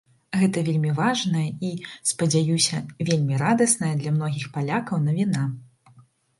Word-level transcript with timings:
Гэта 0.43 0.61
вельмі 0.69 0.93
важная 0.99 1.43
і, 1.67 1.73
спадзяюся, 2.13 2.81
вельмі 3.11 3.39
радасная 3.45 3.93
для 4.03 4.17
многіх 4.17 4.51
палякаў 4.59 4.97
навіна. 5.09 5.49